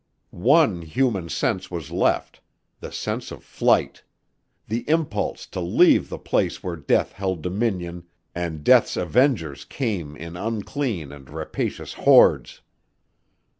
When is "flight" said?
3.43-4.01